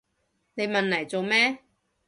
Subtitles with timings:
[0.55, 1.59] 你問嚟做咩？